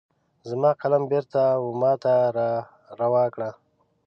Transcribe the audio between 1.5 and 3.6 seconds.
وماته را روا کړه